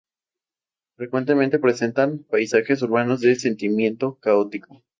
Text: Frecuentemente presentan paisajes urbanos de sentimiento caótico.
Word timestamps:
Frecuentemente 0.95 1.59
presentan 1.59 2.23
paisajes 2.27 2.81
urbanos 2.81 3.21
de 3.21 3.35
sentimiento 3.35 4.17
caótico. 4.19 4.81